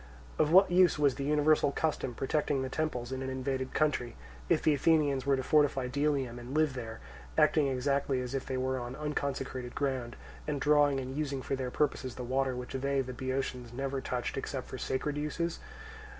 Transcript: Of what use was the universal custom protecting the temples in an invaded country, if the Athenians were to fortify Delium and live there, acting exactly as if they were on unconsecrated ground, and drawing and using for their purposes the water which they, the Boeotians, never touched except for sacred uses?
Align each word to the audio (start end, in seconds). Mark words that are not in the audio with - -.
Of 0.39 0.51
what 0.51 0.71
use 0.71 0.97
was 0.97 1.13
the 1.13 1.23
universal 1.25 1.71
custom 1.71 2.15
protecting 2.15 2.63
the 2.63 2.69
temples 2.69 3.11
in 3.11 3.21
an 3.21 3.29
invaded 3.29 3.75
country, 3.75 4.15
if 4.49 4.63
the 4.63 4.73
Athenians 4.73 5.27
were 5.27 5.35
to 5.35 5.43
fortify 5.43 5.85
Delium 5.85 6.39
and 6.39 6.55
live 6.55 6.73
there, 6.73 7.01
acting 7.37 7.67
exactly 7.67 8.19
as 8.19 8.33
if 8.33 8.47
they 8.47 8.57
were 8.57 8.79
on 8.79 8.95
unconsecrated 8.95 9.75
ground, 9.75 10.15
and 10.47 10.59
drawing 10.59 10.99
and 10.99 11.15
using 11.15 11.43
for 11.43 11.55
their 11.55 11.69
purposes 11.69 12.15
the 12.15 12.23
water 12.23 12.55
which 12.55 12.73
they, 12.73 13.01
the 13.01 13.13
Boeotians, 13.13 13.73
never 13.73 14.01
touched 14.01 14.37
except 14.37 14.65
for 14.67 14.79
sacred 14.79 15.17
uses? 15.19 15.59